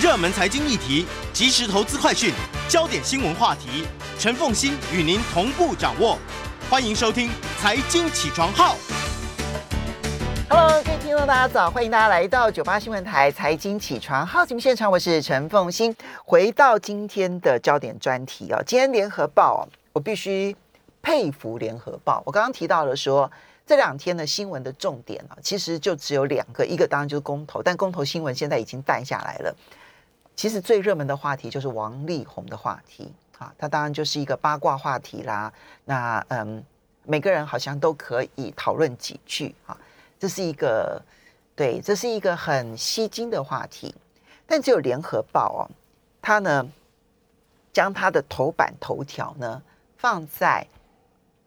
[0.00, 2.32] 热门财经议题、即时投资快讯、
[2.70, 3.86] 焦点新闻话题，
[4.18, 6.18] 陈凤欣与您同步掌握。
[6.70, 7.28] 欢迎收听
[7.60, 8.74] 《财经起床号》。
[10.48, 11.70] Hello，各位听众，大家早！
[11.70, 15.94] 欢迎大家来到九八新闻台财经起床号节目现场，我是陈凤欣。
[16.24, 20.56] 回到今天的焦点专题哦，今天联合报，我必须
[21.02, 22.22] 佩服联合报。
[22.24, 23.30] 我刚刚提到了说，
[23.66, 29.54] 这两天的新闻的重点啊，其实就只有两个，一个当然就是公投，但公投新闻现在已经淡下来了。
[30.40, 35.52] 其实最热门的话题就是王力宏的话题啊，它当然就是一个八卦话题啦。
[35.84, 36.64] 那嗯，
[37.04, 39.76] 每个人好像都可以讨论几句啊。
[40.18, 40.98] 这是一个
[41.54, 43.94] 对，这是一个很吸睛的话题，
[44.46, 45.60] 但只有联合报哦，
[46.22, 46.66] 它呢
[47.70, 49.62] 将它的头版头条呢
[49.98, 50.66] 放在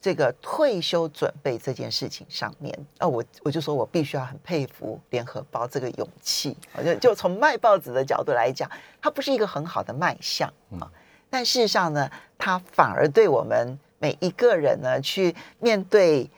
[0.03, 2.77] 这个退休准备这件事情上面。
[2.97, 8.69] 啊，我我就说我必须要很佩服联合报这个勇气，我就就从卖报纸的角度来讲，
[9.01, 10.91] 它不是一个很好的卖相啊，
[11.29, 16.29] 但事实上呢，它反而对我们每一个人呢去面对。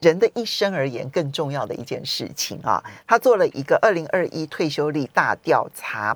[0.00, 6.14] 人的一生而言，更重要的一件事情啊，他做了一个二零二一退休率大调查，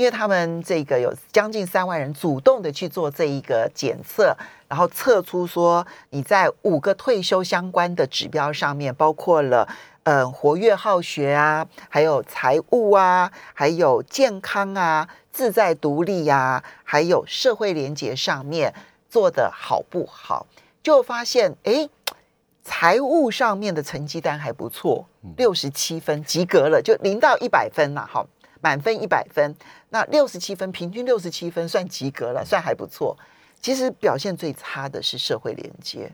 [0.00, 4.34] 因为他们这个有将近三万人主动的去做这一个检测，
[4.66, 9.68] 然后测出说你在五个退休相关的指标上面，包括了
[10.04, 18.72] 嗯活跃好学啊，还有财务啊，还有健康啊，自在独立呀、啊，还有社会连结上面
[19.10, 20.46] 做的好不好，
[20.82, 21.90] 就发现哎。
[22.62, 25.04] 财务上面的成绩单还不错，
[25.36, 28.24] 六十七分及格了，就零到一百分了，好，
[28.60, 29.54] 满分一百分，
[29.88, 33.16] 那六十七分，平均六十七分算及格了，算还不错。
[33.60, 36.10] 其实表现最差的是社会连接。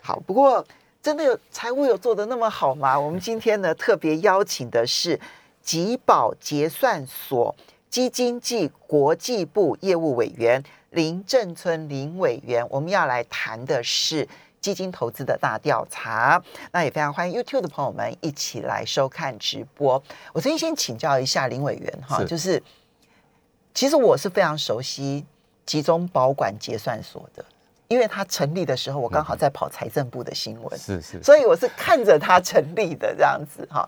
[0.00, 0.64] 好，不过
[1.02, 2.98] 真的有财务有做的那么好吗？
[2.98, 5.18] 我们今天呢特别邀请的是
[5.62, 7.54] 吉宝结算所
[7.88, 14.28] 基金暨国际部业务委员林正春林委员，我们要来谈的是。
[14.64, 20.02] 基金投资的大调查，那也非常欢迎 YouTube 的朋友们一起来收看直播。
[20.32, 22.62] 我最近先请教一下林委员哈，就是
[23.74, 25.22] 其实我是非常熟悉
[25.66, 27.44] 集中保管结算所的，
[27.88, 33.86] 因为它成立的时候，我刚好在跑财政部的新闻，是是，所以我是看着它成立的这样子哈。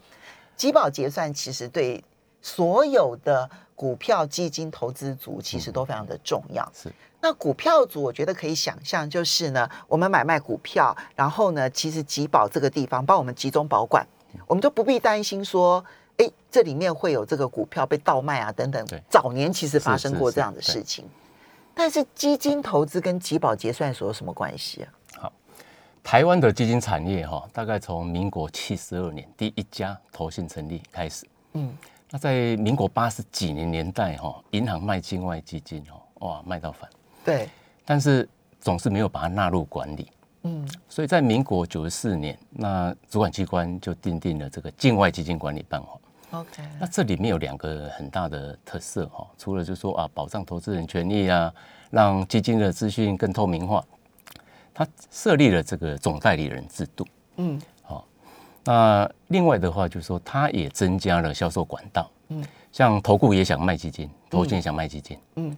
[0.59, 2.05] 集保结算其实对
[2.43, 6.91] 所有的股票基金投资族其实都非常的重要，是。
[7.20, 14.06] 那股票组，我觉得可以想象，就是呢，我们买卖股票，然后呢，其实集保这个地方帮我们集中保管，
[14.47, 15.84] 我们就不必担心说，
[16.19, 18.87] 哎，这里面会有这个股票被倒卖啊等等。
[19.10, 21.04] 早年其实发生过这样的事情，
[21.75, 24.88] 但是基金投资跟集保结算所有什么关系啊？
[25.22, 25.32] 好，
[26.04, 31.76] 台湾的基金产业哈，大概从民国七十二年第一家投信成立开始，嗯，
[32.11, 36.89] 那在民国八十几年年代哈，银行卖境外基金哦，哇，卖到反。
[37.25, 37.49] 对，
[37.84, 38.28] 但是
[38.61, 40.11] 总是没有把它纳入管理，
[40.43, 45.89] 嗯，所以在民国九十四年，那主管机关就订定了这个境外基金管理办法。
[46.31, 51.53] OK，那这里面有两个很大的特色哈，除了就说啊，保障投资人权益啊，
[51.91, 53.84] 让基金的资讯更透明化，
[54.75, 57.06] 它设立了这个总代理人制度，
[57.37, 57.75] 嗯，好，
[58.66, 65.56] 那另外的话就是说，它也增加了销售管道，嗯，像投顾也想卖基金，投信也想卖基金，嗯。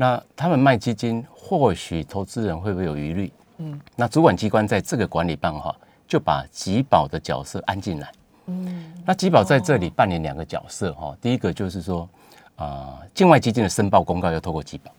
[0.00, 3.32] 那他们卖基金，或许投资人会不会有疑虑？
[3.56, 5.74] 嗯，那主管机关在这个管理办法，
[6.06, 8.12] 就把集保的角色安进来。
[8.46, 11.16] 嗯，那集保在这里扮演两个角色哈。
[11.20, 12.08] 第一个就是说，
[12.54, 14.92] 啊，境外基金的申报公告要透过集保。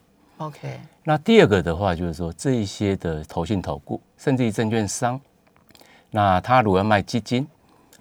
[0.45, 0.77] OK。
[1.03, 5.17] 那第二个的话，就是说这一些的投信投顾，甚至于证券商，
[6.11, 7.47] 那他如果要卖基金，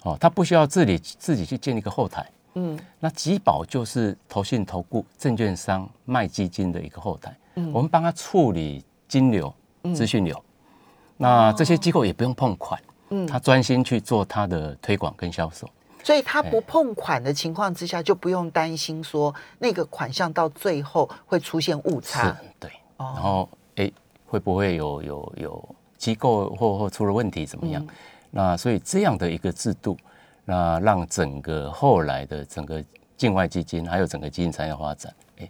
[0.03, 2.27] 哦，他不需要自己自己去建一个后台。
[2.55, 9.53] 嗯，那集保就是投信、投顾、证券商卖基金的一个后台，嗯，我们帮他处理金流、
[9.95, 10.43] 资讯流，
[11.17, 12.81] 那这些机构也不用碰款，
[13.11, 15.69] 嗯，他专心去做他的推广跟销售，
[16.03, 23.93] 所以他不碰款的情况之下，就不用担心说那个款项到最后会出现误差，对，然后哎，
[24.27, 27.87] 会不会有有有机构或或出了问题怎么样？
[28.31, 29.95] 那所以这样的一个制度。
[30.51, 32.83] 那让整个后来的整个
[33.19, 35.47] 境外基金，还有整个基金产业发展，哎，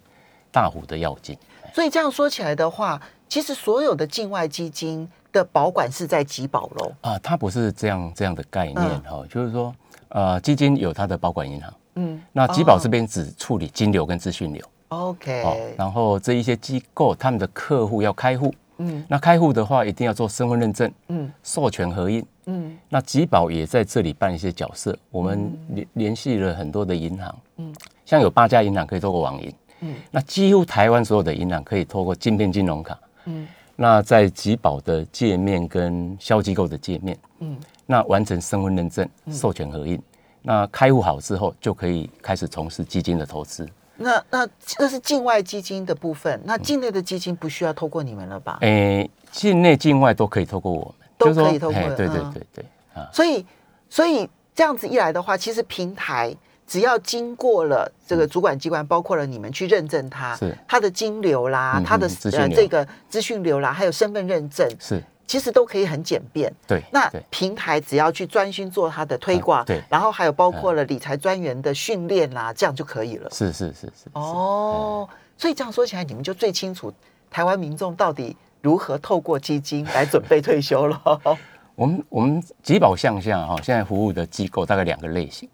[0.51, 1.39] 大幅的要进。
[1.73, 6.93] 所以这样说起来的话，其实所有的境外基金的保管是在集保喽。
[7.03, 9.73] 啊，它不是这样这样的概念哈，就是说，
[10.09, 14.65] 呃，基金有它的保管银行，嗯，那集保这边只处理金流跟资讯流。
[14.89, 24.97] OK，然后这一些机构他们的客户要开户，嗯，那开户的话一定要做身份认证，嗯，授权合印，嗯，那集保也在这里扮一些角色。
[25.11, 33.47] 我们联联系了很多的银行，嗯，像有八家银行可以透过网银，嗯，那几乎台湾所有的银行可以透过晶片金融卡，嗯，
[33.77, 40.01] 那在集保的界面跟销机构的界面，嗯，那完成身份认证、授权合印，
[40.43, 43.69] 那开户好之后就可以开始从事基金的投资。
[43.99, 48.59] 那那这是境外基金的部分，那境内的基金不需要透过你们了吧？
[48.61, 52.65] 诶，境内境外都可以透过我们，都可以透过嘿对对嗯对对
[52.95, 53.45] 啊，所以，
[53.91, 56.35] 所以这样子一来的话，其实平台
[56.67, 60.57] 只要经过了这个主管机关，包括了你们去认证它，是。
[60.69, 66.53] 它的金流啦，嗯它的呃这个资讯流啦，还有身份认证，是其实都可以很简便。
[66.67, 66.83] 对。
[66.91, 73.31] 那平台只要去专心做它的推广，啊对然后还有包括了理财专员的训练啦，这样就可以了。
[73.31, 76.93] 是是是是，哦，所以这样说起来，你们就最清楚
[77.31, 81.21] 台湾民众到底如何透过基金来准备退休了。
[81.77, 85.49] 我们我们集保向下哈，现在服务的机构大概两个类型，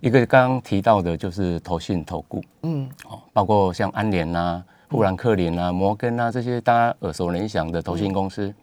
[0.00, 8.54] 一个刚刚提到的就是投信投顾，嗯哦，包括像安联啊、富兰克林啊、摩根啊这些大家耳熟能详的投信公司。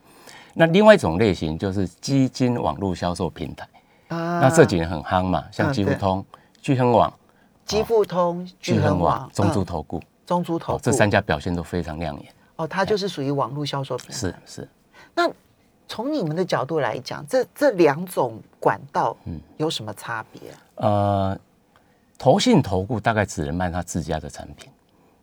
[0.57, 3.67] 那另外一种类型就是基金网络销售平台，
[4.07, 4.39] 啊。
[4.39, 6.25] 那这几年很夯嘛，像基富通、
[6.61, 7.13] 聚亨网、
[7.65, 12.33] 基富通、聚亨网、中珠嗯投顾，中珠投这三家表现都非常亮眼。
[12.55, 14.13] 哦，它就是属于网络销售平台。
[14.13, 14.69] 是是，
[15.13, 15.29] 那
[15.89, 19.37] 从你们的角度来讲，这这两种管道，嗯。
[19.57, 20.41] 有什么差别？
[20.75, 21.37] 呃，
[22.17, 24.71] 投信投顾大概只能卖他自家的产品，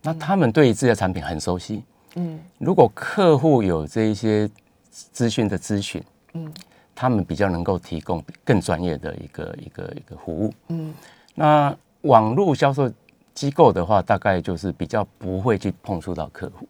[0.02, 1.82] 那他们对于自家产品很熟悉。
[2.16, 2.38] 嗯。
[2.58, 4.48] 如果客户有这一些
[4.92, 6.02] 资讯的咨询，
[6.34, 6.52] 嗯
[6.94, 10.52] 他们比较能够提供更专业的一个一个一个服务。
[10.68, 10.92] 嗯
[11.34, 12.92] 那网络销售
[13.32, 16.68] 机构的话，大概就是比较不会去碰触到客户，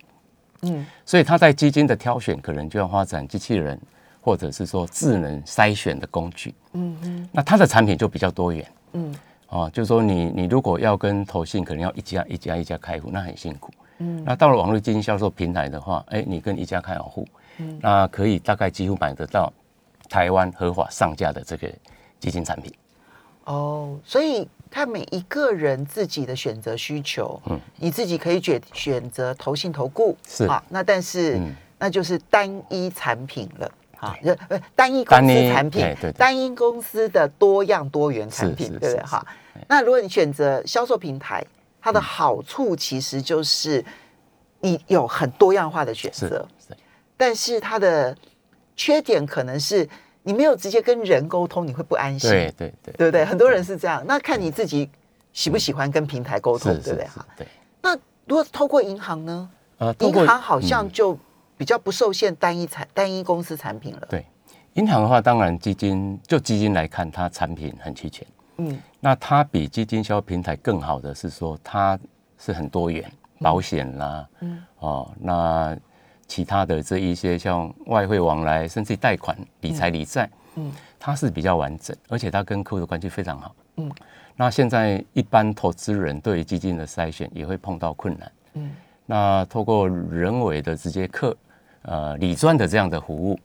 [0.63, 3.79] 嗯所以他在基金的挑选，可能就要发展机器人，
[4.21, 6.55] 或者是说智能筛选的工具。
[6.75, 8.67] 嗯嗯那他的产品就比较多元。
[8.93, 9.15] 嗯
[9.49, 13.71] 哦，就是说你你如果要跟投信，可能要一家一家一家开户，那很辛苦。
[13.99, 17.27] 嗯那到了网络基金销售平台的话，哎，你跟一家开好户，
[17.59, 17.79] 嗯。
[17.83, 19.53] 那可以大概几乎买得到
[20.09, 21.69] 台湾合法上架的这个
[22.21, 22.73] 基金产品。
[23.45, 30.45] 哦，所以看每一个人自己的选择需求，嗯，你自己可以选选择投信投顾，是。
[30.47, 31.55] 啊，那但是、嗯。
[31.79, 33.71] 那就是单一产品了。
[33.99, 39.03] 啊，就呃单一公司产品哎对对，单一公司的多样多元产品，对不对？
[39.05, 39.25] 哈，
[39.69, 41.45] 那如果你选择销售平台，
[41.81, 43.85] 它的好处其实就是
[44.61, 46.62] 你有很多样化的选是择，是
[47.23, 48.17] 但是它的
[48.75, 49.89] 缺点可能是
[50.25, 52.29] 你没有直接跟人沟通，你会不安心。
[52.29, 53.25] 对对对，对不对？
[53.25, 54.91] 很多人是这样，那看你自己
[55.33, 57.07] 喜不喜欢跟平台沟通，对不对？
[57.07, 57.47] 哈，，对。
[57.81, 57.95] 那
[58.27, 59.49] 如果透过银行呢？
[59.79, 61.17] 呃，银行好像嗯就
[61.57, 64.07] 比较不受限单一产单一公司产品了。
[64.11, 64.27] 对
[64.75, 68.27] 银行的话，当然基金就基金来看，它产品很齐全。
[68.57, 71.97] 嗯那它比基金销售平台更好的是说，它
[72.37, 73.09] 是很多元，
[73.39, 75.79] 保险啦，嗯哦，那
[76.33, 83.55] 其他的这一些像外汇往来，甚至贷款、理财、理债，嗯它是比较完整，而且它跟客户的关系非常好。
[83.77, 83.93] 嗯
[84.35, 88.33] 那现在一般投资人对于基金的筛选也会碰到困难。
[88.55, 88.71] 嗯
[89.05, 91.37] 那透过人为的直接客
[91.83, 93.39] 呃理专的这样的服务，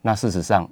[0.00, 0.66] 那事实上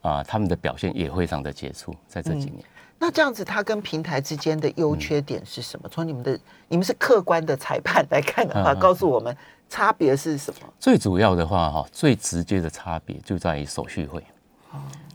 [0.00, 2.64] 啊、他们的表现也非常的杰出，在这几年。
[2.98, 5.88] 那这样子，它跟平台之间的优缺点是什么？
[5.88, 6.38] 从你们的
[6.68, 9.36] 你们是客观的裁判来看的话，告诉我们
[9.72, 10.68] 差别是什么？
[10.78, 14.22] 最主要的话，哈，最直接的差别就在于手续费。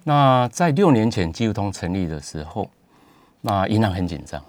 [0.03, 2.67] 那在六年前基富通成立的时候，
[3.39, 4.43] 那银行很紧张，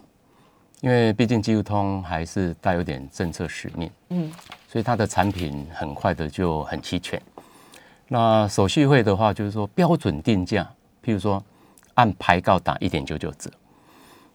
[0.81, 4.33] 因为毕竟基富通还是带有点政策使命，嗯
[4.67, 7.21] 所以它的产品很快的就很齐全。
[8.07, 10.67] 那手续费的话，就是说标准定价，
[11.05, 11.43] 譬如说
[11.93, 13.51] 按牌告打一点九九折。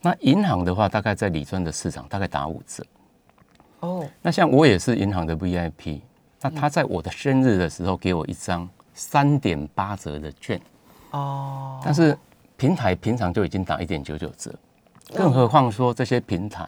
[0.02, 2.86] 那银行的话，大概在理专的市场大概打五折。
[3.84, 4.08] 哦。
[4.22, 6.02] 那像我也是银行的 VIP，
[6.42, 10.60] 那他在我的生日的时候给我一张三点八折的券，
[11.12, 12.18] 哦，但是
[12.58, 14.54] 平台平常就已经打一点九九折，
[15.14, 16.68] 更何况说这些平台，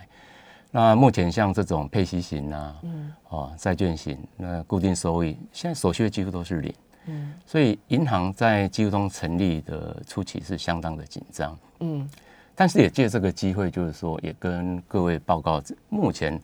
[0.72, 3.12] 那目前像这种配息型啊，嗯。
[3.30, 6.74] 哦债券型，那固定收益，现在手续费几乎都是零，
[7.08, 7.34] 嗯。
[7.46, 11.58] 所以银行在基富通成立的初期是相当的紧张。
[11.80, 12.10] 嗯。
[12.58, 16.42] 但是也借这个机会，就是说，也跟各位报告，目前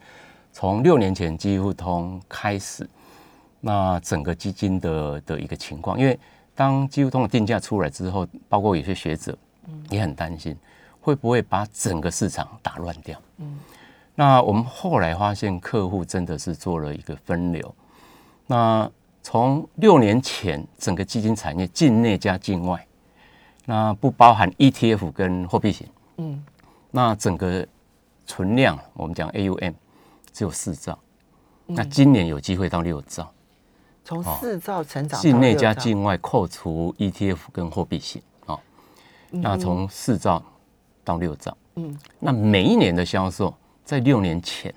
[0.52, 2.88] 从六年前基富通开始，
[3.60, 6.18] 那整个基金的的一个情况，因为
[6.54, 9.36] 当基富通的定价出来之后，包括有些学者
[9.88, 10.56] 也很担心，
[11.00, 13.20] 会不会把整个市场打乱掉？
[13.38, 13.58] 嗯
[14.14, 17.74] 那我们后来发现，客户真的是做了一个分流。
[18.46, 18.88] 那
[19.22, 22.86] 从六年前，整个基金产业境内加境外，
[23.64, 25.86] 那不包含 ETF 跟货币型。
[26.18, 26.44] 嗯
[26.90, 27.66] 那整个
[28.26, 29.72] 存量，我们讲 AUM
[30.32, 30.98] 只有四兆，
[31.66, 33.32] 那今年有机会到六兆。
[34.04, 38.58] 从四兆成长，境内加境外扣除 ETF 跟货币型，哦，
[39.30, 40.42] 那从四兆
[41.04, 44.74] 到六兆，嗯，那每一年的销售，在六年前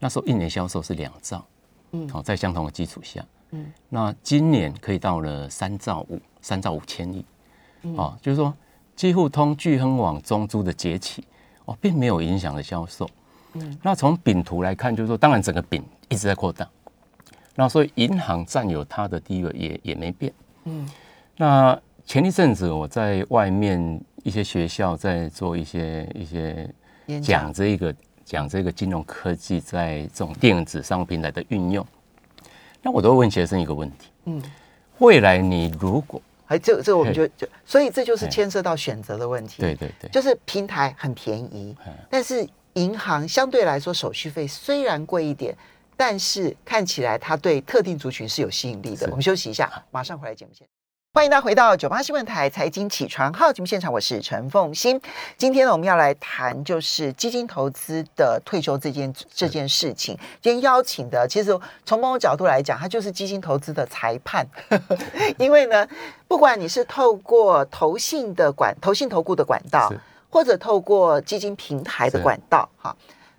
[0.00, 1.46] 那时候一年销售是两兆，
[1.92, 7.24] 嗯，好，在相同的基础下，嗯，那今年可以到了三兆五，三兆五千亿，
[7.96, 8.52] 哦，就是说，
[8.96, 11.24] 几乎通聚亨网中珠的崛起，
[11.66, 13.08] 哦，并没有影响了销售，
[13.60, 16.68] 嗯，那从饼图来看，就是说，当然整个饼一直在扩大。
[17.54, 20.32] 那所以银行占有它的地位也也没变。
[20.64, 20.88] 嗯，
[21.36, 26.68] 那前一阵子我在外面一些学校在做一些一些
[27.22, 27.52] 讲。
[27.52, 27.94] 这个
[28.24, 31.86] 讲这个金融科技在这种电子商务平台的运用，
[32.82, 34.42] 那我都会问学生一个问题：嗯，
[34.98, 39.62] 未来你如果哎，这这我们就就所以这就是牵涉到选择的问题。
[39.62, 41.76] 对对对，就是平台很便宜，
[42.10, 42.46] 但是
[42.76, 45.54] 银行相对来说手续费虽然贵一点。
[45.98, 49.06] 但是看起来它对特定族群是有吸引力的。
[49.06, 50.68] 我们休息一下，马上回来节目现
[51.14, 55.00] 欢迎大家回到九八新闻台财经起床号节目现场，我是陈凤欣。
[55.38, 60.14] 今天呢，我们要来谈就是基金投资的退休这件这件事情。
[60.42, 64.46] 今天邀请的，其实从某种角度来讲，它就是基金投资的裁判。
[65.40, 65.88] 因为呢，
[66.28, 69.90] 不管你是透过投信的管投信投顾的管道，
[70.36, 72.94] 或者透过基金平台的管道，哈。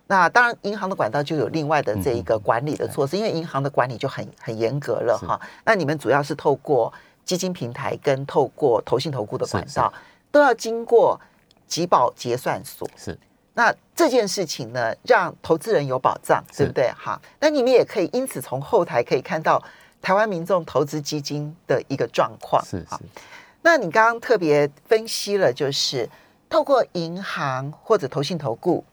[0.08, 5.40] 那当然，银行的管道就有另外的这一个管理的措施，因为银行的管理就很很严格了哈。
[5.64, 6.92] 那你们主要是透过
[7.24, 9.92] 基金平台跟透过投信投顾的管道，
[10.32, 11.20] 都要经过
[11.68, 12.90] 集保结算所。
[12.96, 13.16] 是。
[13.54, 16.90] 那这件事情呢，让投资人有保障，对不对？
[16.98, 17.20] 哈。
[17.38, 19.62] 那你们也可以因此从后台可以看到
[20.02, 22.60] 台湾民众投资基金的一个状况。
[22.64, 22.96] 是是。
[23.62, 26.08] 那你刚刚特别分析了，就是
[26.48, 28.84] 透过银行或者投信投顾。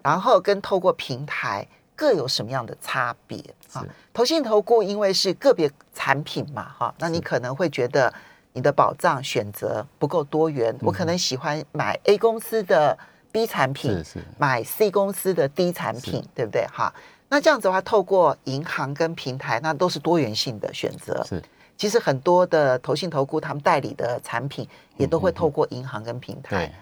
[0.00, 3.38] 然后跟透过平台各有什么样的差别
[3.72, 3.84] 啊？
[4.14, 8.10] 投信投顾因为是个别产品嘛，哈，那你可能会觉得
[8.52, 10.74] 你的保障选择不够多元。
[10.80, 12.96] 我可能喜欢买 A 公司的
[13.32, 16.64] B 产品，是是，买 C 公司的 D 产品，对不对？
[16.72, 16.94] 哈，
[17.28, 21.22] 那这样子的话，透过银行跟平台，那都是多元性的选择。
[21.24, 21.42] 是，
[21.76, 26.72] 其实很多的投信投顾他们代理的产品也都会透过银行跟平台。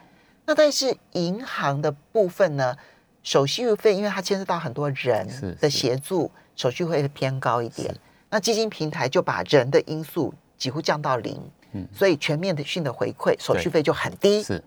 [0.46, 2.76] 那但是银行的部分呢？
[3.22, 7.92] 手续费，因为它牵涉到很多人的协助，手续费会偏高一点。
[8.30, 11.36] 那基金平台就把人的因素几乎降到零，
[11.72, 14.44] 嗯，所以全面的性的回馈，手续费就很低。
[14.44, 14.62] 是，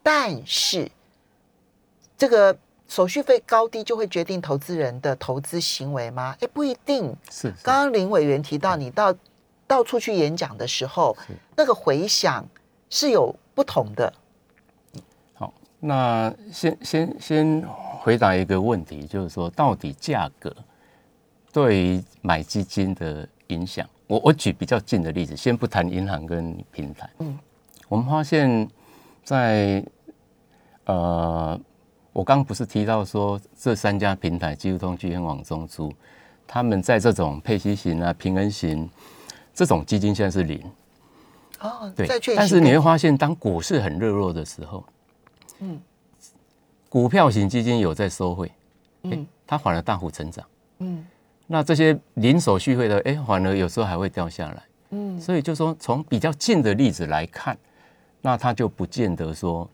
[0.00, 0.88] 但是
[2.16, 6.36] 这个手续费高低就会决定投资人的投资行为吗？
[6.40, 7.12] 哎，不一定。
[7.28, 9.12] 是，刚刚林委员提到，你到
[9.66, 11.16] 到处去演讲的时候，
[11.56, 12.48] 那个回响
[12.88, 14.12] 是有不同的。
[15.78, 17.64] 那先先先
[18.00, 20.54] 回答一个问题，就是说，到底价格
[21.52, 23.86] 对于买基金的影响？
[24.06, 27.10] 我我举比较近的例子，先不谈银行跟平台。
[27.18, 27.38] 嗯，
[27.88, 28.68] 我们发现，
[29.22, 29.84] 在
[30.86, 31.60] 呃，
[32.12, 35.92] 我刚不是提到说，这三家平台，基富通、聚亨网、中租，
[36.46, 38.88] 他们在这种配息型啊、平衡型
[39.52, 40.62] 这种基金现在是零。
[41.60, 42.08] 哦，对。
[42.34, 44.82] 但是你会发现，当股市很热络的时候。
[45.60, 45.80] 嗯，
[46.88, 48.50] 股票型基金有在收汇，
[49.02, 50.46] 嗯，它反而大幅成长，
[50.78, 51.04] 嗯，
[51.46, 57.56] 那这些零手续费的，哎，反而有时候还会掉下来，嗯，所以就说从比较近的例子来看，
[58.20, 59.68] 那它就不见得说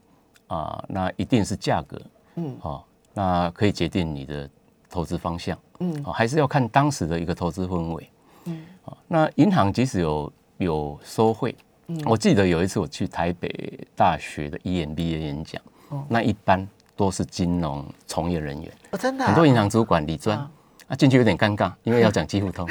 [0.47, 2.01] 啊，那一定是价格，
[2.37, 4.49] 嗯，好，那可以决定你的
[4.89, 8.11] 投资方向，嗯，还是要看当时的一个投资氛围，
[8.45, 11.57] 嗯，好，那银行即使有有收汇，
[11.93, 15.61] 嗯，我记得有一次我去台北大学的 EMBA 演讲。
[16.09, 20.97] 那一般都是金融从业人员，哦，真的，很多银行主管、理专啊。
[20.97, 22.67] 进去有点尴尬，因为要讲几乎通。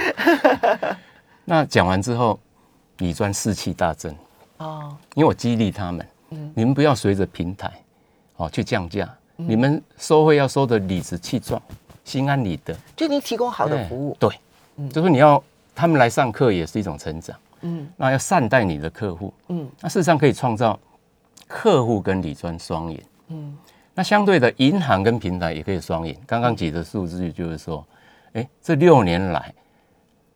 [1.45, 2.39] 那讲完之后，
[2.97, 4.11] 理专士气大增。
[4.57, 7.71] 哦，因为我激励他们，嗯，你们不要随着平台
[8.37, 11.61] 哦去降价，你们收费要收的理直气壮、
[12.03, 14.31] 心安理得，就你提供好的服务，对，
[14.89, 15.43] 就是你要
[15.75, 20.79] 他们来上课也是一种成长，嗯，那要善待你的客户，嗯，那事实上可以创造
[21.47, 23.01] 客户跟理专双赢。
[23.27, 23.57] 嗯，
[23.93, 26.17] 那相对的，银行跟平台也可以双赢。
[26.25, 27.85] 刚刚举的数字就是说，
[28.33, 29.53] 哎，这六年来，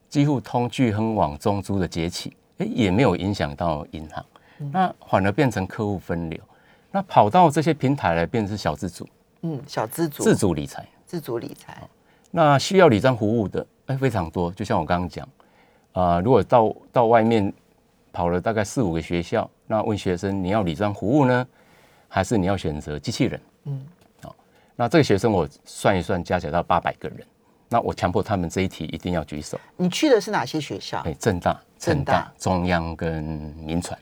[0.09, 4.25] 几乎通聚亨网中租的崛起，哎，也没有影响到银行，
[4.71, 6.39] 那反而变成客户分流，
[6.91, 9.07] 那跑到这些平台来，变成小资主，
[9.41, 11.81] 嗯，小资主，自主理财，自主理财。
[12.31, 14.51] 那需要理财服务的，哎，非常多。
[14.51, 15.27] 就像我刚刚讲，
[15.95, 17.51] 啊，如果到到外面
[18.11, 21.47] 跑了大概四五个学校，那问学生你要理财服务呢？
[22.09, 23.41] 还是你要选择机器人？
[23.63, 23.85] 嗯，
[24.21, 24.35] 好，
[24.75, 27.19] 那这个学生我算一算，加起来到八百个人。
[27.69, 29.57] 那我强迫他们这一题一定要举手。
[29.77, 30.99] 你去的是哪些学校？
[31.05, 33.97] 哎，正大、正大成大、中央跟民传。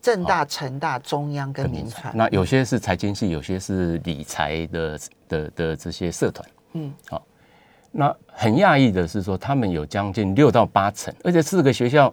[0.00, 2.10] 正大、成大、中央跟民传。
[2.16, 6.48] 那有些是财经系，有些是理财的的的这些社团。
[6.72, 7.22] 嗯，好。
[7.96, 12.12] 那很讶异的是说，他们有将近六到八成，而且四个学校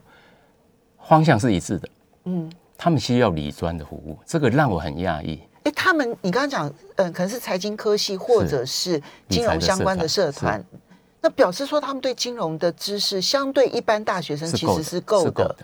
[1.08, 1.90] 方向是一致的。
[2.26, 5.42] 嗯，他们需要理专的服务，这个让我很讶异。
[5.64, 10.64] 哎，他们你刚刚讲，嗯，可能是财经科系或者是金融相关的社团，
[11.20, 15.56] 那表示说他们对金融的知识相对一般大学生其实是够的。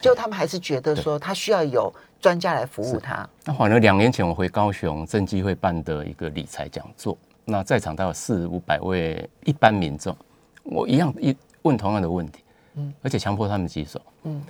[0.00, 3.28] 就他们还是觉得说他需要有专家来服务他。
[3.44, 10.16] 那反而两年前我回高雄正基会办的一个理财讲座，那在场大概四五百位一般民众，
[10.62, 12.44] 我一样一问同样的问题，
[12.74, 14.42] 嗯，而且强迫他们举手，嗯，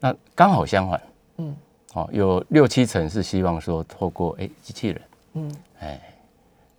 [0.00, 1.02] 那刚好相反，
[1.38, 1.56] 嗯，
[1.94, 5.02] 哦，有六七成是希望说透过哎机器人，
[5.34, 6.00] 嗯，哎，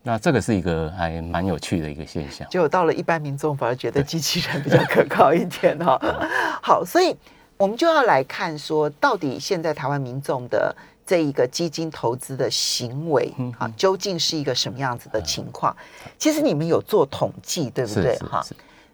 [0.03, 2.47] 那这个是一个还蛮有趣的一个现象。
[2.49, 5.99] 就到了一般民众反而觉得机器人比较可靠一点哈。
[6.63, 7.15] 好，所以。
[7.57, 15.75] 我们就要来看说，到底现在台湾民众的这一个基金投资的行为啊，究竟是一个什么样子的情况？
[16.17, 18.17] 其实你们有做统计，对不对？
[18.19, 18.43] 哈，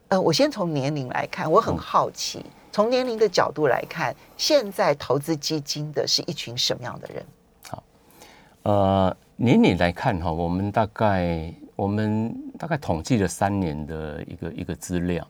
[0.09, 7.25] 呃，我先从年龄来看，我很好奇，从年龄的角度来看，现在投资基金的是一群什么样的人？
[7.69, 7.83] 好，
[8.63, 15.25] 呃，年龄来看哈，我们大概我们大概统计了三年的一个一个资料，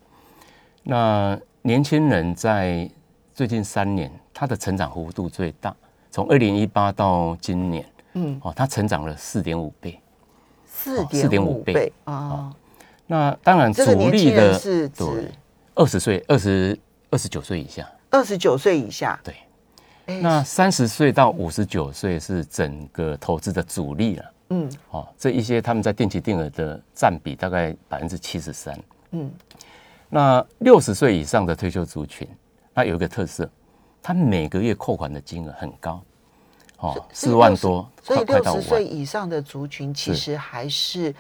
[0.81, 2.89] 那年轻人在
[3.35, 5.75] 最近三年，他的成长幅度最大，
[6.11, 9.99] 从二零一八到今年，嗯，哦，它成长了四点五倍，
[10.67, 12.53] 四点五倍啊。
[13.07, 15.31] 那当然，主力的是指
[15.73, 16.77] 二十岁、二十
[17.09, 19.33] 二十九岁以下，二十九岁以下，对。
[20.19, 28.77] 那三十岁到五十九岁是整个投资的主力了，嗯，哦，这一些他们在定期定额的占比大概百分之七十三，
[29.11, 29.31] 嗯。
[30.09, 32.27] 那六十岁以上的退休族群。
[32.73, 33.49] 它有一个特色，
[34.01, 36.01] 它每个月扣款的金额很高，
[36.79, 41.13] 哦，四万多，所以六十岁以上的族群其实还是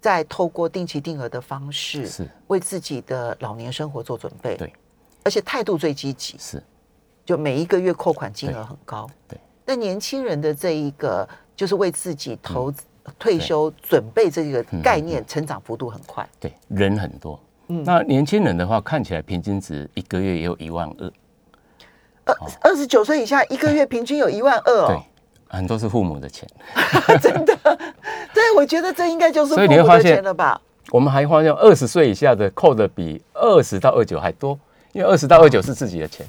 [0.00, 2.28] 在透过定期定额的方式，是。
[2.46, 4.72] 为自己的老年生活做准备，对，
[5.24, 6.62] 而且态度最积极，是，
[7.24, 9.38] 就每一个月扣款金额很高，对。
[9.66, 12.82] 那年轻人的这一个就是为自己投资
[13.18, 17.40] 退休准备这个概念，成长幅度很快，对，人很多。
[17.68, 17.82] 嗯。
[17.84, 21.12] 那年轻人的话，看起来平均值一个月也有一万二。
[22.30, 24.86] 二二十九岁以下，一个月平均有一万二哦。
[24.88, 25.00] 对，
[25.48, 26.48] 很多是父母的钱。
[27.20, 27.56] 真的，
[28.34, 30.60] 对，我觉得这应该就是父母的钱了吧？
[30.90, 34.58] 我们还发现，二十岁以下的扣的比二十到二九还多，
[34.92, 36.26] 因为二十到二九是自己的钱，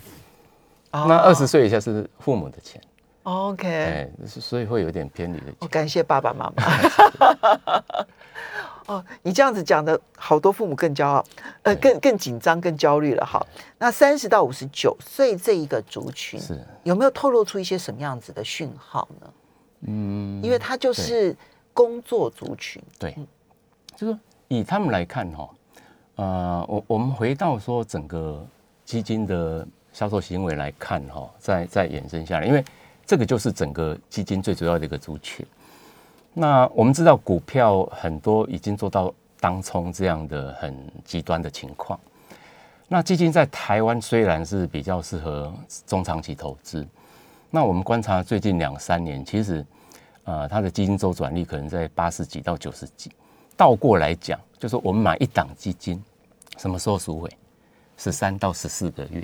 [0.92, 2.80] 那二十岁以下是父母的钱。
[3.24, 5.46] OK，哎，所以会有点偏离的。
[5.60, 6.64] 我感谢爸爸妈妈。
[8.88, 11.24] 哦，你这样子讲的好多父母更骄傲，
[11.63, 13.26] 呃，更更紧张、更焦虑了。
[13.26, 13.46] 哈，
[13.78, 19.34] 那三十到五十九岁这一个族群，是有没有透露出一些什么样子的讯号呢？
[19.82, 21.36] 嗯，因为他就是
[21.74, 23.15] 工作族群，对，
[23.96, 24.17] 就是
[24.48, 25.50] 以他们来看哈，
[26.15, 28.46] 呃，我我们回到说整个
[28.84, 32.63] 基金的销售行为来看哈，再再延伸下来，因为
[33.06, 35.46] 这个就是整个基金最主要的一个族群。
[36.34, 42.00] 那我们知道股票很多已经做到当冲这样的很极端的情况。
[42.88, 45.54] 那基金在台湾虽然是比较适合
[45.86, 46.88] 中长期投资，
[47.50, 49.65] 那我们观察最近两三年，其实
[50.24, 53.12] 呃它的基金周转率可能在八十几到九十几。
[53.58, 56.02] 倒过来讲，就是我们买一档基金，
[56.58, 57.30] 什么时候赎回？
[57.98, 59.24] 十三到十四个月。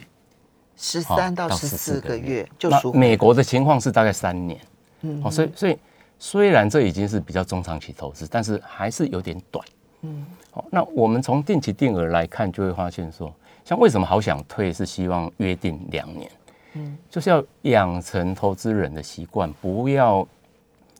[0.75, 2.91] 十三到十四个月就赎。
[2.91, 4.59] 美国的情况是大概三年。
[5.01, 5.21] 嗯。
[5.23, 5.77] 好，所以所以。
[6.19, 9.65] 虽然这已经是比较中长期投资，但是还是有点短。
[10.01, 13.33] 嗯，好，那我们从定期定额来看，就会发现说，
[13.65, 16.31] 像为什么好想退，是希望约定两年。
[16.73, 20.27] 嗯，就是要养成投资人的习惯，不要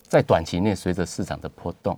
[0.03, 1.97] 在短期内随着市场的波动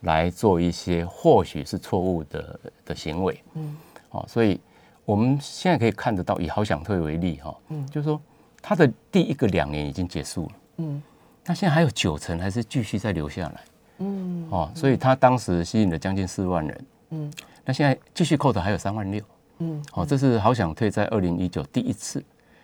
[0.00, 3.40] 来做一些或许是错误的的行为。
[3.54, 3.76] 嗯，
[4.08, 4.60] 好，所以
[5.04, 8.20] 我们现在可以看得到，以好想退为例，哈，嗯，就是说
[8.60, 10.52] 它的第一个两年已经结束了。
[10.78, 11.02] 嗯。
[11.46, 13.60] 那现在还有九成还是继续在留下来，
[13.98, 17.32] 嗯，哦，所以他当时吸引了将近四万人，嗯，
[17.64, 19.22] 那现在继续扣的还有三万六，
[19.58, 22.22] 嗯，哦，这是好想退在二零一九第一次，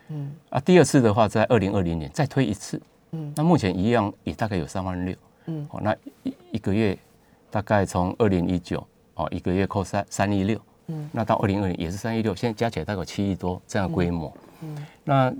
[0.09, 2.81] 嗯，啊，第二次的话在二零二零年再推一次，
[3.13, 6.97] 嗯，那目前一样也大概有三万六，嗯，哦，那一一个月
[7.51, 15.35] 大概从二零一九哦一个月扣三三亿六，嗯，那到二零二零也是三亿六，现在加起来大概七亿多这样的规模，嗯，那。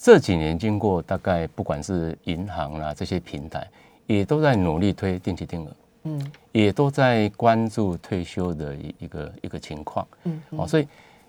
[0.00, 3.68] 这几年经过大概不管是银行啦这些平台，
[4.06, 5.76] 也都在努力推定期定额。
[6.04, 10.86] 嗯，也都在关注退休的一一个一个情况，嗯，哦，所以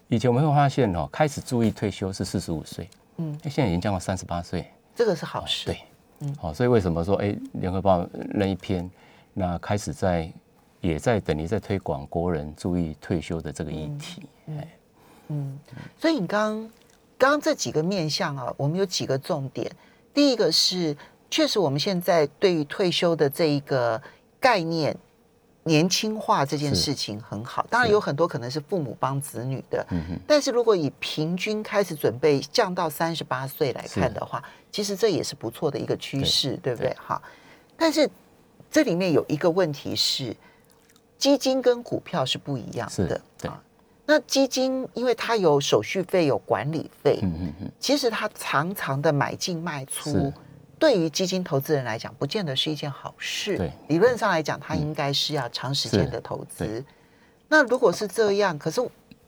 [0.07, 5.79] 以前我们会发现哦，开始注意退休是四十五岁，嗯，现在已经降到三十八岁，这个是好事，对，
[6.19, 8.89] 嗯，好，所以为什么说哎，联合报那一篇，
[9.33, 10.31] 那开始在
[10.79, 14.67] 也在等于在推广国人注意退休的这个议题，哎，
[15.29, 15.57] 嗯，
[15.97, 16.71] 所以你刚刚
[17.19, 19.71] 刚这几个面向啊，我们有几个重点，
[20.11, 20.97] 第一个是。
[21.31, 24.01] 确实，我们现在对于退休的这一个
[24.39, 24.97] 概念
[25.61, 27.63] 年轻化这件事情很好。
[27.69, 29.85] 当然，有很多可能是父母帮子女的。
[29.91, 36.91] 嗯但是如果以平均开始准备降到三十八岁来看的话，其实这也是不错的一个趋势，对不对？
[36.99, 37.21] 哈。
[37.77, 38.09] 但是
[38.71, 40.35] 这里面有一个问题是，
[41.19, 43.21] 基金跟股票是不一样的。
[43.37, 43.51] 对。
[44.09, 50.33] 那基金因为它有手续费、有管理费，嗯嗯嗯，其实它常常的买进卖出。
[50.79, 53.55] 对于基金投资人来讲，不见得是一件好事。
[53.55, 56.83] 对，理论上来讲，它应该是要长时间的投资。
[57.47, 58.81] 那如果是这样，可是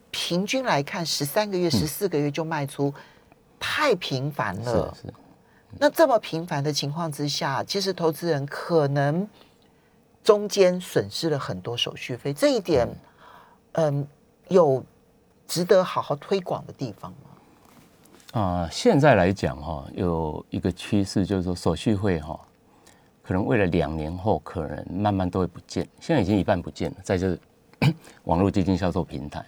[0.09, 2.91] 平均来看，十三个月、十四个月就卖出，
[3.59, 4.95] 太频繁了。
[4.95, 5.13] 是是。
[5.77, 9.29] 那这么频繁的情况之下，其实投资人可能
[10.23, 12.33] 中间损失了很多手续费。
[12.33, 12.87] 这一点，
[13.73, 14.07] 嗯，
[14.51, 14.83] 有
[15.47, 18.39] 值得好好推广的地方吗？
[18.39, 22.39] 啊，现在来讲哈，有一个趋势就是说手续费哈，
[23.23, 26.97] 可能为了两年后可能慢慢都会不见，现在已经一半不见了。
[27.03, 27.37] 在这
[28.25, 29.43] 网络基金销售平台，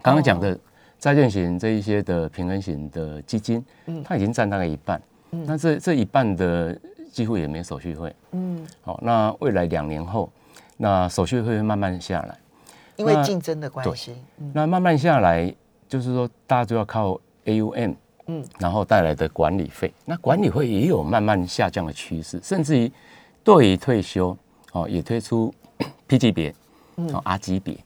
[0.00, 0.58] 刚刚讲的
[0.98, 5.02] 债券型这一些的平衡型的基金，嗯，它已经占大概一半，
[5.32, 6.78] 嗯，那这这一半的
[7.12, 10.30] 几乎也没手续费，嗯，好，那未来两年后，
[10.76, 12.38] 那手续费会慢慢下来，
[12.96, 14.14] 因为竞争的关系，
[14.52, 15.54] 那慢慢下来
[15.88, 17.94] 就是说大家就要靠 AUM。
[18.26, 22.90] 嗯，然后带来的管理费，那管理费也有慢慢下降的趋势，甚至于
[23.42, 24.34] 对于退休
[24.72, 25.52] 哦，也推出
[26.08, 26.48] P 级别、
[26.94, 27.76] 哦 R 级别，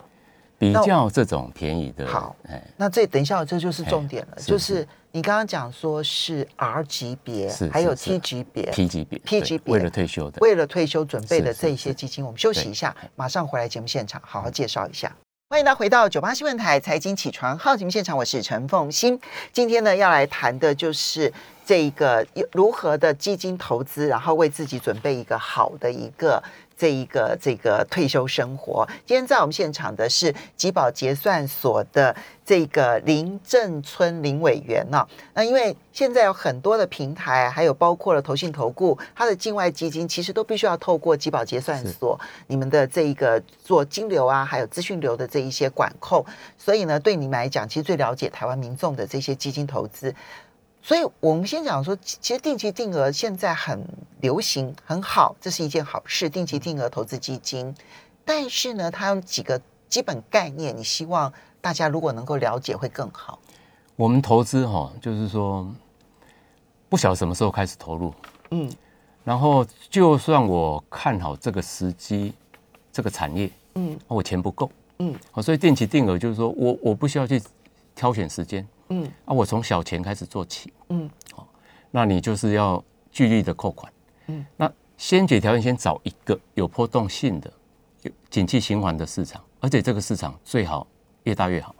[0.56, 2.06] 比较这种便宜的。
[2.06, 15.10] 好，哎，那这等一下这就是重点了，就是你刚刚讲说是 R 级别，还有 T 级别、P 级别、P 级别，为了退休的，为了退休准备的这一些基金，我们休息一下，马上回来节目现场，好好介绍一下。
[15.48, 19.18] 欢迎大家回到九八新闻台财经起床号节目现场，我是陈凤欣。
[19.50, 21.32] 今天呢，要来谈的就是
[21.64, 26.42] 这个如何的基金投资，然后为自己准备一个好的一个。
[26.78, 32.14] 这一个这个退休生活，今天在我们现场的是吉宝结算所的
[32.44, 35.04] 这个林正村林委员呢。
[35.34, 46.24] 那因为现在有很多的平台，还有包括了投信投顾，它的境外基金其实都必须要透过吉宝结算所你们的这一个做金流啊，还有资讯流的这一些管控，
[46.56, 50.14] 所以呢，对你们来讲，其实最了解台湾民众的这些基金投资。
[50.80, 53.86] 所以，我们先讲说，其实定期定额现在很
[54.20, 56.30] 流行，很好，这是一件好事。
[56.30, 57.74] 定期定额投资基金，
[58.24, 63.38] 但是呢，它有几个基本概念，你希望大家如果能够了解会更好。
[63.96, 65.68] 我们投资哈，就是说
[66.88, 68.14] 不晓得什么时候开始投入，
[68.52, 68.72] 嗯，
[69.24, 72.32] 然后就算我看好这个时机，
[72.90, 77.42] 这个产业，嗯，我钱不够，嗯，好，所以定期定额就是说我我不需要去
[77.94, 78.66] 挑选时间。
[78.88, 79.04] 嗯。
[79.24, 81.46] 啊，我从小钱开始做起，嗯，好，
[81.90, 83.92] 那你就是要巨力的扣款，
[84.26, 87.52] 嗯，那先决条件先找一个有波动性的、
[88.02, 90.86] 有景气循环的市场，而且这个市场最好
[91.24, 91.74] 越大越好，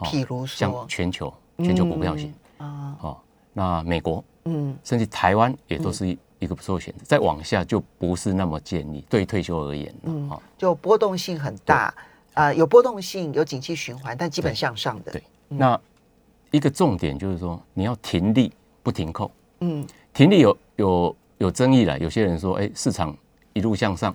[0.00, 6.06] 譬如像全球全球股票型啊，好，那美国，嗯，甚至台湾也都是
[6.38, 11.94] 一个不错的选择，再往下就不是那么建议，对退休而言，嗯，好，就波动性很大，
[12.34, 15.80] 啊，有波动性，有景气循环，但基本向上的，对，那。
[16.50, 19.30] 一个重点就是说，你要停利不停扣。
[19.60, 21.98] 嗯，停利有有有争议了。
[21.98, 23.16] 有些人说，哎，市场
[23.52, 24.14] 一路向上，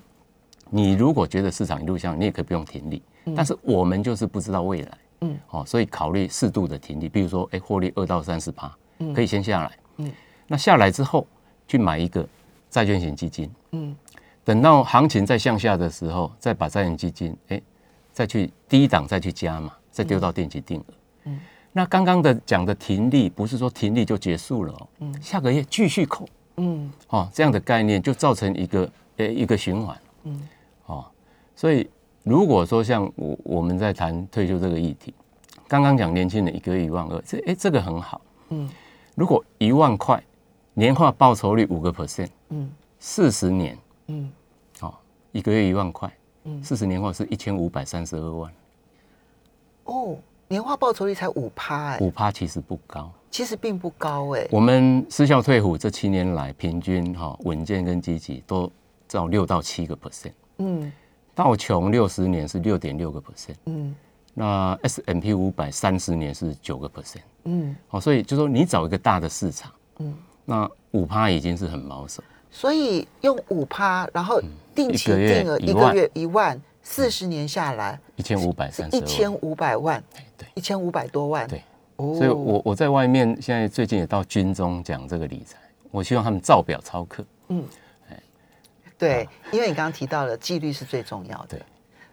[0.69, 3.01] 你如果觉得市场一路向，你也可以不用停利。
[3.35, 4.97] 但是我们就是不知道未来。
[5.21, 8.73] 嗯，哦，所以考虑适度的停利，比如说，哎，获利二到三十趴，
[9.13, 9.71] 可以先下来。
[9.97, 10.11] 嗯，
[10.47, 11.25] 那下来之后
[11.67, 12.27] 去买一个
[12.69, 13.49] 债券型基金。
[13.71, 13.95] 嗯，
[14.43, 17.61] 等到行情再向下的时候，再把债券基金，哎，
[18.11, 20.93] 再去低档再去加嘛，再丢到定期定额。
[21.25, 21.39] 嗯。
[21.75, 26.23] 那刚刚的讲的停利，不是说停利就结束了，嗯，下个月继续扣，
[26.57, 30.47] 嗯，哦，这样的概念就造成一个呃一个循环，嗯，
[30.85, 31.03] 哦，
[31.55, 31.89] 所以
[32.21, 35.15] 如果说像我我们在谈退休这个议题，
[35.67, 38.69] 刚刚讲年轻人一个月一万二，这哎这个很好，嗯，
[39.15, 40.23] 如果一万块
[40.75, 43.75] 年化报酬率五个 percent，嗯，四十年，
[44.09, 44.31] 嗯，
[44.81, 44.93] 哦，
[45.31, 48.53] 一个月一万块，嗯，四十年后是一千五百三十二万，
[49.85, 50.15] 哦。
[50.53, 54.47] 年化报酬率才五趴，哎，五趴其实不高，其实并不高，哎。
[54.51, 58.71] 我们失效退伍这七年来，平均哈稳健跟积极都
[59.09, 60.91] 到六到七个 percent，嗯。
[61.33, 63.95] 道琼六十年是六点六个 percent，嗯。
[64.35, 70.07] 那 S M P 五百三十年是九个 percent，嗯，哦，所以就说你找一个大的市场，嗯。
[70.07, 74.39] 嗯，那五趴已经是很保守，所以用五趴，然后
[74.75, 80.47] 定期定额一个月一万，四十年下来一千五百是三十二，一千五百万，哎对。
[80.55, 81.45] 一千五百多万。
[81.45, 81.61] 对，
[81.97, 82.15] 哦。
[82.15, 85.57] 所以我我在外面现在最近也到军中讲这个理财，
[85.91, 87.25] 我希望他们照表操课。
[87.49, 87.67] 嗯，
[88.97, 91.57] 对，因为你刚刚提到了纪律是最重要的。
[91.57, 91.61] 对，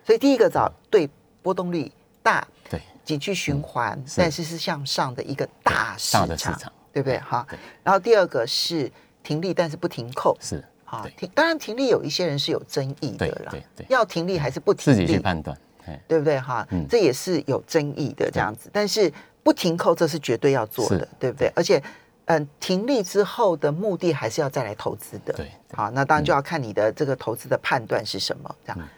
[0.05, 1.09] 所以第一个找对
[1.42, 1.90] 波动率
[2.23, 4.20] 大、对，景气循环，是。
[4.20, 6.73] 但是是向上的一个大市大的场，市场。
[6.92, 7.18] 对不对？
[7.18, 7.46] 对哈。
[7.85, 8.90] 然后第二个是
[9.23, 10.37] 停利，但是不停扣。
[10.40, 13.53] 是，啊，停当然停利有一些人是有争议的对啦。
[13.53, 15.61] 对对，要停利还是不停利，自己去判断，哎，
[16.09, 16.38] 对不对？
[16.40, 16.66] 哈？
[16.71, 16.87] 嗯。
[16.88, 19.12] 这也是有争议的这样子，但是
[19.43, 21.53] 不停扣这是绝对要做的是，对不对？
[21.55, 21.83] 而且，
[22.27, 25.47] 嗯，停利之后的目的还是要再来投资的，对。
[25.47, 28.88] 对好，那当然就要看你的这个投资的判断是什么，这样。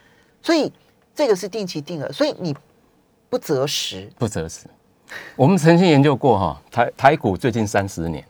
[0.42, 0.72] 所以
[1.14, 2.56] 这个是定期定额，所以你
[3.28, 4.66] 不择时，不择时。
[5.36, 8.26] 我们曾经研究过哈，台台股最近三十年，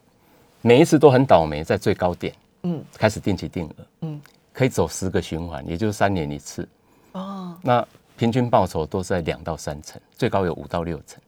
[0.61, 2.35] 每一次都很倒霉，在最高点
[2.65, 2.85] 嗯。
[2.99, 4.21] 开始定期定额，嗯，
[4.53, 6.69] 可以走十个循环，也就是三年一次。
[7.12, 7.87] 哦，那
[8.22, 11.20] 平均报酬都是在两到三成，最高有五到六成。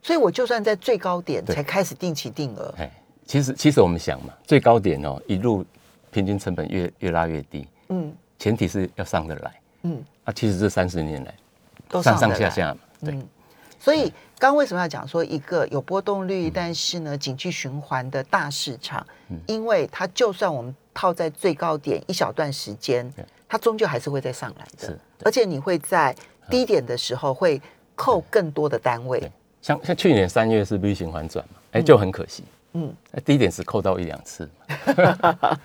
[0.00, 2.90] 所以我就算在最高点才开始定期定额，哎，
[3.26, 5.62] 其实其实我们想嘛，最高点哦，一路
[6.10, 8.10] 平均成本越越拉越低，嗯。
[8.38, 9.60] 前提是要上得来。
[9.82, 11.34] 嗯，啊，其实这三十年来
[11.90, 13.28] 都上上上下下嘛，对，嗯
[13.82, 14.02] 所以
[14.38, 16.52] 刚刚为什么要讲说一个有波动率，嗯。
[16.54, 19.04] 但是呢景气循环的大市场？
[19.48, 23.12] 因为它就算我们套在最高点一小段时间，
[23.48, 24.86] 它终究还是会再上来的。
[24.86, 26.14] 是，而且你会在
[26.48, 27.60] 低点的时候会
[27.96, 29.20] 扣更多的单位。
[29.60, 32.94] 像像去年三月是 V 循环转嘛，哎，就很可惜，嗯。
[33.24, 35.58] 低点是扣到一两次嘛，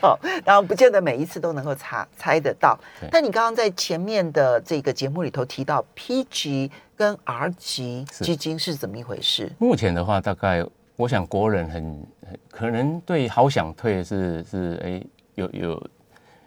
[0.02, 2.78] 哦，然后不见得每一次都能够查猜得到。
[3.10, 9.50] 但你刚刚在前面的这个节目里头提到 P 级跟 R 级基金是怎么一回事？
[9.58, 10.62] 目前的话，大概
[10.96, 11.82] 我想国人很
[12.28, 15.02] 很可能对好想退是是哎
[15.34, 15.90] 有有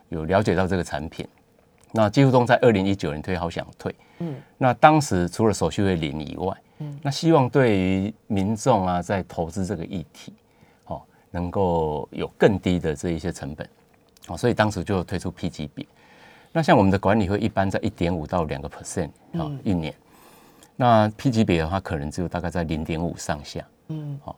[0.10, 1.28] 有了解到这个产品。
[1.92, 4.32] 那几乎都在二零一九年推好想退，嗯。
[4.32, 10.36] 嗯，那当时除了手续费零以外，嗯，那希望对于民众啊在投资这个议题，
[10.86, 13.68] 哦，能够有更低的这一些成本，
[14.28, 15.84] 哦，所以当时就推出 P 级别。
[16.52, 19.92] 那像我们的管理会一般在一点五到两个 percent 啊一年，
[20.76, 23.64] 那 P 级别的话可能只有大概在零点五上下。
[23.90, 24.36] 嗯好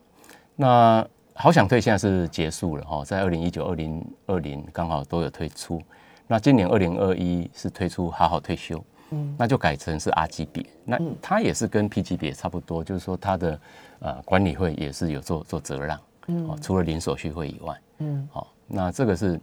[0.54, 5.80] 那好想退现在是结束了哈，在二零一九、二零二零刚好都有推出。
[6.26, 10.64] 那今年二零二一是推出好好退休，嗯那就改成是 R 级别。
[10.84, 13.60] 那它也是跟 P 级别差不多，就是说它的
[14.00, 15.98] 呃管理会也是有做做折让，
[16.48, 19.40] 哦，除了零手续费以外，嗯好，那这个是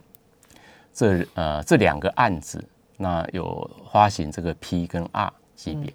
[0.93, 2.63] 这呃这两个案子，
[2.97, 5.93] 那有发行这个 P 跟 R 级别。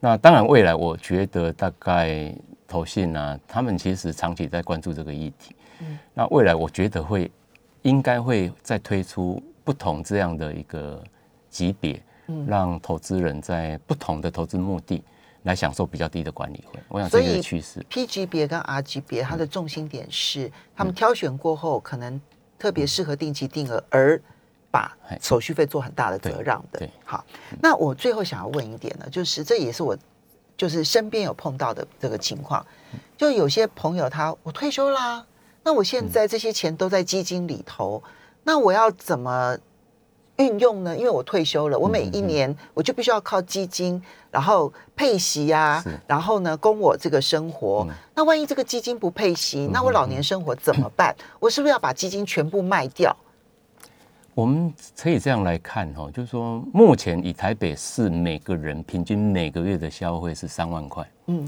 [0.00, 2.34] 那当然，未来我觉得大概
[2.66, 5.54] 投信啊，他们其实长期在关注这个议题。
[5.80, 5.98] 嗯。
[6.14, 7.30] 那未来我觉得会
[7.82, 11.02] 应该会再推出不同这样的一个
[11.50, 12.02] 级别，
[12.46, 15.02] 让投资人在不同的投资目的
[15.42, 16.80] 来享受比较低的管理费。
[16.88, 17.84] 我想这所以个趋势。
[17.88, 22.20] P 级别跟 R 级别，它的重心点是他们挑选过后，可能
[22.58, 24.20] 特别适合定期定额，而
[24.70, 26.88] 把哎手续费做很大的折让的。
[27.04, 27.24] 好，
[27.60, 29.96] 那我最后想要问一点呢，就是这也是我
[30.56, 32.64] 就是身边有碰到的这个情况，
[33.16, 35.24] 就有些朋友他我退休啦，
[35.62, 38.02] 那我现在这些钱都在基金里头，
[38.44, 39.56] 那我要怎么？
[40.36, 40.96] 运用呢？
[40.96, 47.86] 因为我退休了，我每一年我就必须要靠基金，然后配息啊，然后呢供我这个生活。
[48.14, 51.14] 那万一这个基金不配息，那我老年生活怎么办？
[51.38, 53.14] 我是不是要把基金全部卖掉？
[54.40, 61.46] 我们可以这样来看哈，就是说目前以台北市每个人平均每个月的消费是三万块，嗯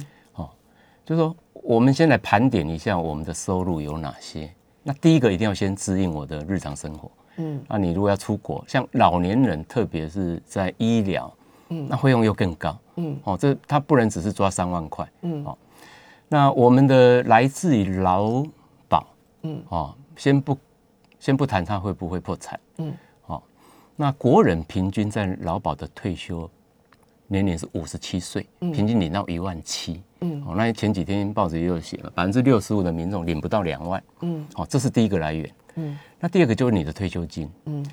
[1.07, 4.53] 就是说我们先来盘点一下我们的收入有哪些。
[4.83, 7.11] 那第一个一定要先支应我的日常生活。
[7.39, 11.33] 嗯那你如果要出国，像老年人，特别是在医疗，
[11.71, 12.79] 嗯那费用又更高。
[12.97, 15.09] 嗯哦，这他不能只是抓三万块。
[15.23, 15.57] 嗯哦，
[16.29, 18.45] 那我们的来自于劳
[18.87, 19.07] 保，
[19.45, 20.57] 嗯哦，先不
[21.23, 22.59] 先不谈他会不会破产。
[22.79, 22.93] 嗯，
[23.27, 23.41] 哦，
[23.95, 26.51] 那国人平均在劳保的退休
[27.29, 30.03] 年龄是五十七岁，平均领到一万七。
[30.19, 34.03] 嗯哦，那前几天报纸也有写了，百分之六十五的民众领不到两万。
[34.23, 35.55] 嗯哦，这是第一个来源。
[35.77, 37.49] 嗯那第二个就是你的退休金。
[37.67, 37.87] 嗯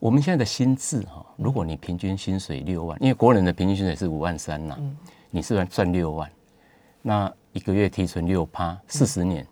[0.00, 4.96] 我们现在的薪资哈，如果你平均薪水六万，因为国人的平均薪水是五万三呐，嗯
[5.30, 6.28] 你是赚赚六万，
[7.02, 9.46] 那一个月提存六趴，四十年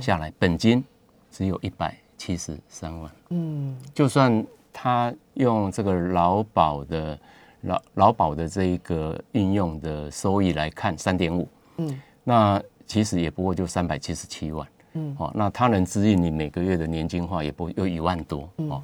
[0.00, 0.82] 下来，本金
[1.28, 3.10] 只有一百七十三万。
[3.30, 3.74] 嗯。
[3.94, 7.18] 就算他用这个劳保的
[7.62, 18.82] 劳劳保的这一个应用的收益来看，三点五，嗯，那其实也不过就三百七十七万，嗯，哦，那他能支应你每个月的年金化也不有一万多，哦，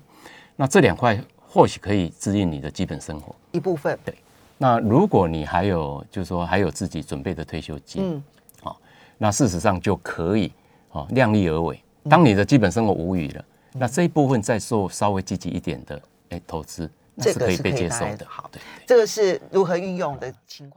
[0.57, 1.17] 那这两块
[1.47, 3.35] 或许可以支应你的基本生活。
[3.53, 4.15] 一部分，对。
[4.59, 8.23] 那如果你还有就是说还有自己准备的退休金，嗯，
[8.63, 8.81] 好，
[9.17, 10.53] 那事实上就可以
[10.91, 11.81] 哦量力而为。
[12.09, 18.27] 当你的基本生活无语了，那这一部分再做稍微积极一点的哎投资，那是可以被接受的。
[18.29, 20.73] 好，的，这个是如何运用的情况。